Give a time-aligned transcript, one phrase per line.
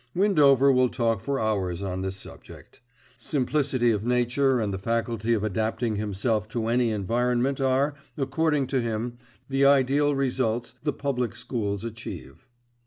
[0.15, 2.81] Windover will talk for hours on this subject.
[3.19, 8.81] Simplicity of nature and the faculty of adapting himself to any environment are, according to
[8.81, 12.47] him, the ideal results the Public Schools achieve.